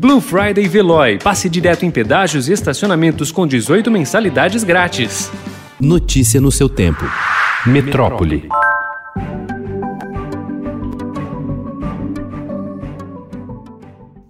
[0.00, 1.18] Blue Friday Veloy.
[1.18, 5.28] Passe direto em pedágios e estacionamentos com 18 mensalidades grátis.
[5.80, 7.04] Notícia no seu tempo.
[7.66, 8.46] Metrópole.
[8.48, 8.87] A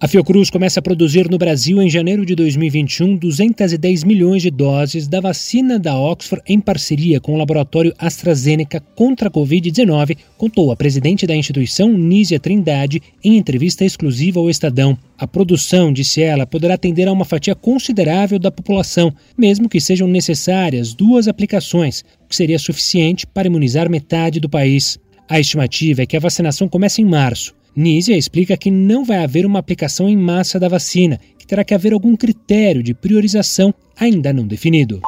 [0.09, 5.21] Fiocruz começa a produzir no Brasil em janeiro de 2021 210 milhões de doses da
[5.21, 11.27] vacina da Oxford em parceria com o laboratório AstraZeneca contra a Covid-19, contou a presidente
[11.27, 14.97] da instituição, Nízia Trindade, em entrevista exclusiva ao Estadão.
[15.15, 20.07] A produção, disse ela, poderá atender a uma fatia considerável da população, mesmo que sejam
[20.07, 24.97] necessárias duas aplicações, o que seria suficiente para imunizar metade do país.
[25.29, 27.58] A estimativa é que a vacinação comece em março.
[27.75, 31.73] Nízia explica que não vai haver uma aplicação em massa da vacina, que terá que
[31.73, 35.01] haver algum critério de priorização ainda não definido.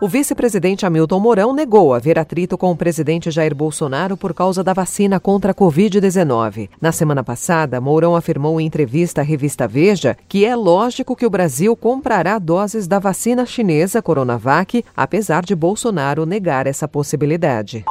[0.00, 4.72] O vice-presidente Hamilton Mourão negou haver atrito com o presidente Jair Bolsonaro por causa da
[4.72, 6.70] vacina contra a Covid-19.
[6.80, 11.30] Na semana passada, Mourão afirmou em entrevista à revista Veja que é lógico que o
[11.30, 17.84] Brasil comprará doses da vacina chinesa Coronavac, apesar de Bolsonaro negar essa possibilidade.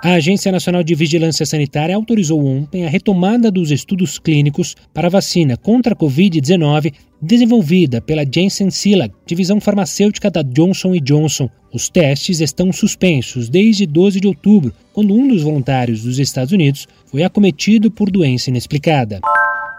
[0.00, 5.10] A Agência Nacional de Vigilância Sanitária autorizou ontem a retomada dos estudos clínicos para a
[5.10, 11.50] vacina contra a Covid-19 desenvolvida pela Janssen Silag, divisão farmacêutica da Johnson Johnson.
[11.74, 16.86] Os testes estão suspensos desde 12 de outubro, quando um dos voluntários dos Estados Unidos
[17.06, 19.20] foi acometido por doença inexplicada.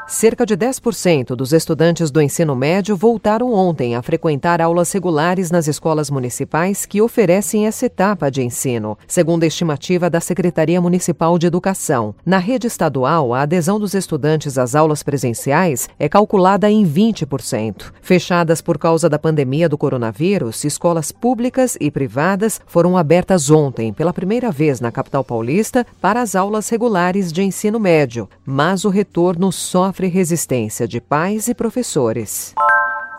[0.09, 5.67] Cerca de 10% dos estudantes do ensino médio voltaram ontem a frequentar aulas regulares nas
[5.67, 11.45] escolas municipais que oferecem essa etapa de ensino, segundo a estimativa da Secretaria Municipal de
[11.45, 12.15] Educação.
[12.25, 17.91] Na rede estadual, a adesão dos estudantes às aulas presenciais é calculada em 20%.
[18.01, 24.11] Fechadas por causa da pandemia do coronavírus, escolas públicas e privadas foram abertas ontem, pela
[24.11, 29.51] primeira vez na capital paulista, para as aulas regulares de ensino médio, mas o retorno
[29.51, 32.53] sofre sofre resistência de pais e professores.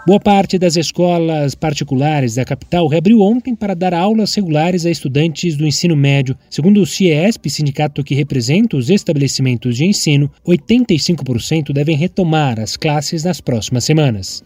[0.06, 5.56] Boa parte das escolas particulares da capital reabriu ontem para dar aulas regulares a estudantes
[5.56, 6.34] do ensino médio.
[6.48, 13.24] Segundo o CIESP, sindicato que representa os estabelecimentos de ensino, 85% devem retomar as classes
[13.24, 14.42] nas próximas semanas.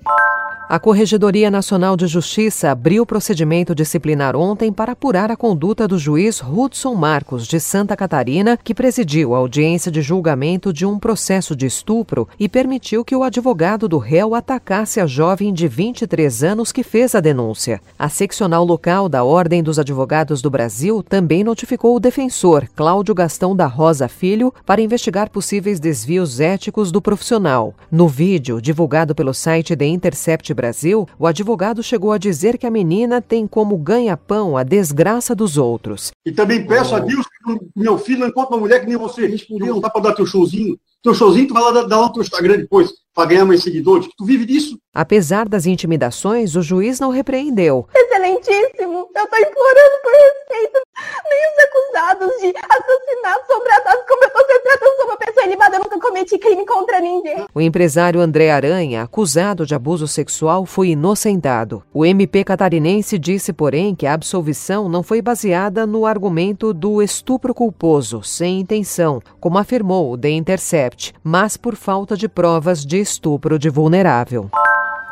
[0.67, 6.43] A Corregedoria Nacional de Justiça abriu procedimento disciplinar ontem para apurar a conduta do juiz
[6.43, 11.67] Hudson Marcos, de Santa Catarina, que presidiu a audiência de julgamento de um processo de
[11.67, 16.83] estupro e permitiu que o advogado do réu atacasse a jovem de 23 anos que
[16.83, 17.79] fez a denúncia.
[17.99, 23.55] A seccional local da Ordem dos Advogados do Brasil também notificou o defensor, Cláudio Gastão
[23.55, 27.75] da Rosa Filho, para investigar possíveis desvios éticos do profissional.
[27.93, 32.71] No vídeo, divulgado pelo site The Intercept Brasil, o advogado chegou a dizer que a
[32.71, 36.11] menina tem como ganha-pão a desgraça dos outros.
[36.25, 36.97] E também peço oh.
[36.97, 39.27] a Deus que meu filho não encontre uma mulher que nem você.
[39.27, 40.79] Respondeu, não dá para dar teu showzinho.
[41.03, 44.09] Teu showzinho tu vai lá dar lá no teu Instagram depois para ganhar mais seguidores.
[44.17, 44.79] Tu vive disso.
[44.93, 47.87] Apesar das intimidações, o juiz não repreendeu.
[47.95, 48.84] Excelentíssimo,
[49.15, 50.81] eu estou implorando por respeito.
[51.29, 55.77] Nem os acusados de assassinato sobrenatural, como eu estou sendo tratando como uma pessoa ilibada,
[55.77, 57.47] eu nunca cometi crime contra ninguém.
[57.55, 61.83] O empresário André Aranha, acusado de abuso sexual, foi inocentado.
[61.93, 67.55] O MP catarinense disse, porém, que a absolvição não foi baseada no argumento do estupro
[67.55, 73.59] culposo, sem intenção, como afirmou o The Intercept, mas por falta de provas de estupro
[73.59, 74.51] de vulnerável.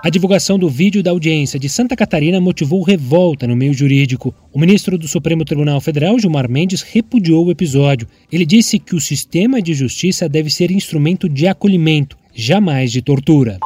[0.04, 4.34] A divulgação do vídeo da audiência de Santa Catarina motivou revolta no meio jurídico.
[4.52, 8.08] O ministro do Supremo Tribunal Federal, Gilmar Mendes, repudiou o episódio.
[8.30, 13.60] Ele disse que o sistema de justiça deve ser instrumento de acolhimento, jamais de tortura.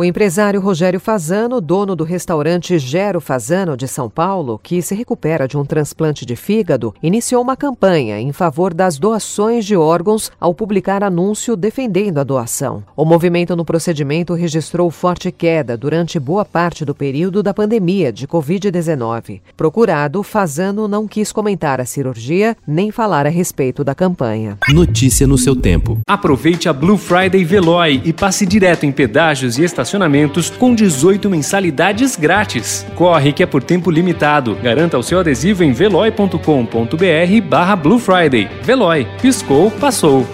[0.00, 5.46] O empresário Rogério Fazano, dono do restaurante Gero Fazano de São Paulo, que se recupera
[5.46, 10.54] de um transplante de fígado, iniciou uma campanha em favor das doações de órgãos ao
[10.54, 12.82] publicar anúncio defendendo a doação.
[12.96, 18.26] O movimento no procedimento registrou forte queda durante boa parte do período da pandemia de
[18.26, 19.42] Covid-19.
[19.54, 24.56] Procurado, Fazano não quis comentar a cirurgia nem falar a respeito da campanha.
[24.70, 25.98] Notícia no seu tempo.
[26.08, 29.89] Aproveite a Blue Friday Veloy e passe direto em pedágios e estações
[30.50, 32.86] com 18 mensalidades grátis.
[32.94, 34.54] Corre que é por tempo limitado.
[34.62, 38.48] Garanta o seu adesivo em veloy.com.br barra Blue Friday.
[38.62, 39.06] Veloy.
[39.20, 40.26] Piscou, passou.